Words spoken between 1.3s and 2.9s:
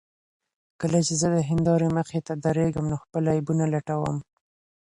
د هندارې مخې ته درېږم